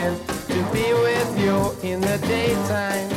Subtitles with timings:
[0.00, 3.10] to be with you in the daytime.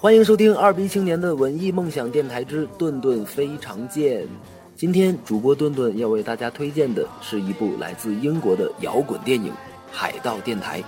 [0.00, 4.26] 欢迎收听二逼青年的文艺梦想电台之顿顿非常见。
[4.74, 9.52] 今天主播顿顿要为大家推荐的是一部来自英国的摇滚电影
[9.92, 10.82] 海盗电台。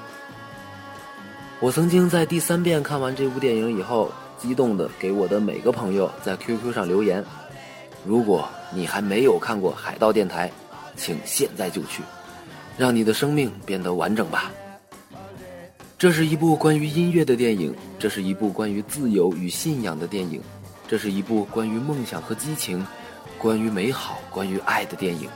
[1.61, 7.25] 我曾经在第三遍看完这部电影以后激动的给我的每个朋友在 qq 上留言
[8.05, 10.51] 如果你还没有看过海盗电台
[10.97, 12.03] 请现在就去。
[12.77, 14.51] 让你的生命变得完整吧。
[15.99, 20.43] 这是一部关于音乐的电影，这是一部关于自由与信仰的电影，
[20.89, 22.85] 这是一部关于梦想和激情、
[23.39, 25.29] 关于美好、关于爱的电影，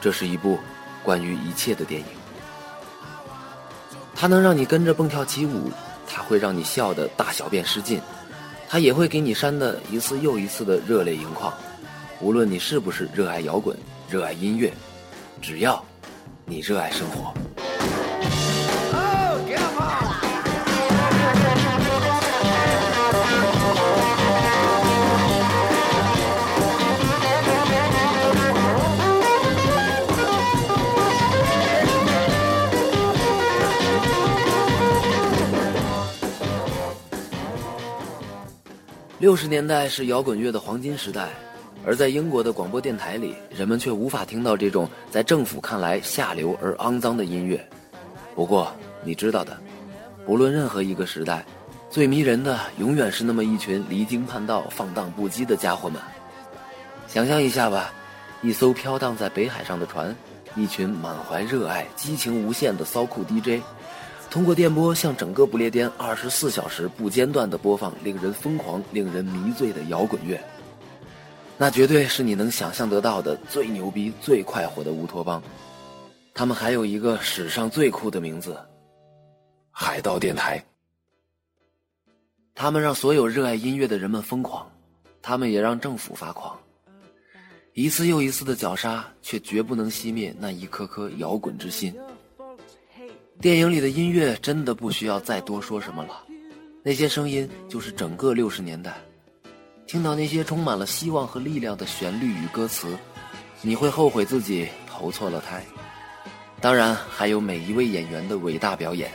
[0.00, 0.58] 这是一部
[1.02, 2.06] 关于一切的电影。
[4.14, 5.72] 它能让你跟着蹦跳起舞，
[6.06, 8.00] 它会让你笑得大小便失禁，
[8.68, 11.52] 它也会给你扇的一次又一次的热泪盈眶。
[12.20, 13.76] 无论你是不是热爱摇滚、
[14.08, 14.72] 热爱音乐，
[15.40, 15.82] 只要
[16.50, 17.32] 你热爱生活。
[39.20, 41.28] 六十年代是摇滚乐的黄金时代，
[41.84, 47.64] 而在英国的广播电台里，人们却无法听到这种在政府看来下流而肮脏的音乐。
[48.34, 48.72] 不过，
[49.02, 49.56] 你知道的，
[50.26, 51.44] 不论任何一个时代，
[51.88, 56.00] 最迷人的永远是那么一群离经叛道、放荡不羁的家伙们。
[57.08, 57.92] 想象一下吧，
[58.42, 60.14] 一艘飘荡在北海上的船，
[60.54, 63.62] 一群满怀热爱、激情无限的骚酷 DJ。
[64.30, 70.40] 通过电波向整个不列颠二十四小时不间断地播放令人疯狂、令人迷醉的摇滚乐，
[71.60, 75.42] 那绝对是你能想象得到的最牛逼、最快活的乌托邦。
[76.32, 78.58] 他们还有一个史上最酷的名字——
[79.70, 80.64] 海盗电台。
[82.54, 84.72] 他们让所有热爱音乐的人们疯狂，
[85.20, 86.58] 他们也让政府发狂。
[87.74, 91.94] 一次又一次的绞杀，却绝不能熄灭那一颗颗摇滚之心。
[93.38, 96.24] 电影里的音乐真的不需要再多说什么了，
[96.82, 98.96] 那些声音就是整个六十年代。
[99.90, 102.96] 听到那些充满了希望和力量的旋律与歌词，
[103.60, 105.64] 你会后悔自己投错了胎。
[106.60, 109.10] 当然，还有每一位演员的伟大表演。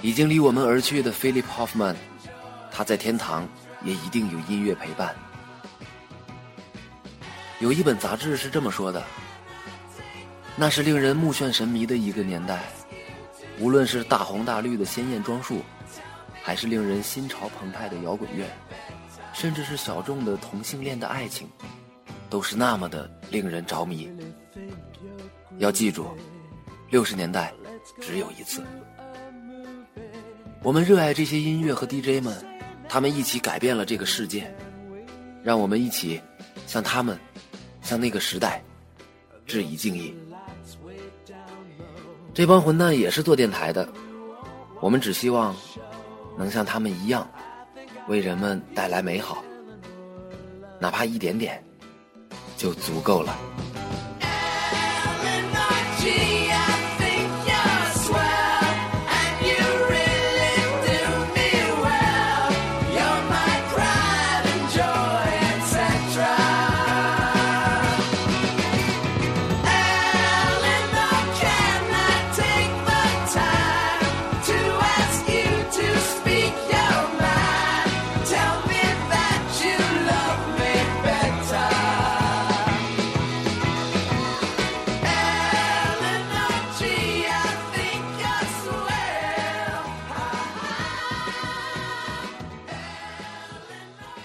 [0.00, 1.96] 已经离我们而去的 Philip Hoffman，
[2.70, 3.48] 他在天堂
[3.82, 5.12] 也一定有音乐陪伴。
[7.58, 9.02] 有一本杂志是这么说的：
[10.54, 12.62] 那是令人目眩神迷的一个年代。
[13.58, 15.62] 无论是大红大绿的鲜艳装束，
[16.44, 18.46] 还是令人心潮澎湃的摇滚乐，
[19.44, 21.46] 甚至是小众的同性恋的爱情，
[22.30, 24.10] 都是那么的令人着迷。
[25.58, 26.06] 要记住，
[26.88, 27.52] 六十年代
[28.00, 28.64] 只有一次。
[30.62, 32.34] 我们热爱这些音乐和 DJ 们，
[32.88, 34.50] 他们一起改变了这个世界。
[35.42, 36.18] 让我们一起
[36.66, 37.18] 向他们，
[37.82, 38.64] 向那个时代
[39.44, 40.14] 致以敬意。
[42.32, 43.86] 这帮混蛋也是做电台的，
[44.80, 45.54] 我们只希望
[46.38, 47.30] 能像他们一样，
[48.08, 49.42] 为人们带来美好，
[50.78, 51.62] 哪怕一点点，
[52.56, 53.36] 就足够了。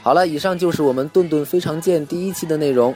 [0.01, 2.95] 好了，以上就是我们顿顿非常贱第一期的内容，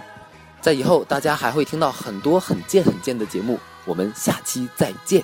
[0.62, 5.24] 在以后大家还会听到很多很贱很贱的节目，我们下期再见。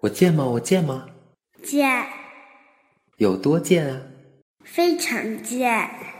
[0.00, 0.44] 我贱吗？
[0.44, 1.06] 我贱吗？
[1.62, 2.06] 贱。
[3.16, 4.00] 有多贱啊？
[4.64, 6.11] 非常贱。